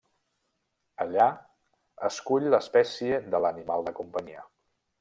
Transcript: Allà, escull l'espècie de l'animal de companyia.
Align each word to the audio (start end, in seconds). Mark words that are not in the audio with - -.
Allà, 1.03 1.27
escull 2.09 2.49
l'espècie 2.55 3.21
de 3.35 3.43
l'animal 3.45 3.87
de 3.91 3.95
companyia. 4.01 4.47